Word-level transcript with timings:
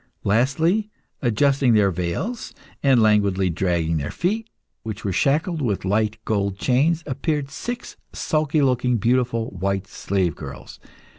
Lastly, 0.23 0.89
adjusting 1.21 1.75
their 1.75 1.91
veils 1.91 2.55
and 2.81 3.03
languidly 3.03 3.51
dragging 3.51 3.97
their 3.97 4.09
feet, 4.09 4.49
which 4.81 5.05
were 5.05 5.11
shackled 5.13 5.61
with 5.61 5.85
light 5.85 6.17
gold 6.25 6.57
chains, 6.57 7.03
appeared 7.05 7.51
six 7.51 7.97
sulky 8.11 8.63
looking, 8.63 8.97
beautiful 8.97 9.51
white 9.51 9.85
slave 9.85 10.33
girls. 10.33 10.79